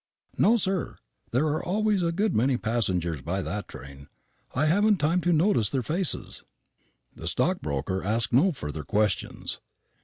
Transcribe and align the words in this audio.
"No, 0.35 0.57
sir. 0.57 0.97
There 1.29 1.45
are 1.45 1.63
always 1.63 2.01
a 2.01 2.11
good 2.11 2.35
many 2.35 2.57
passengers 2.57 3.21
by 3.21 3.43
that 3.43 3.67
train; 3.67 4.07
I 4.55 4.65
haven't 4.65 4.97
time 4.97 5.21
to 5.21 5.31
notice 5.31 5.69
their 5.69 5.83
faces." 5.83 6.43
The 7.15 7.27
stockbroker 7.27 8.03
asked 8.03 8.33
no 8.33 8.51
further 8.51 8.83
questions. 8.83 9.61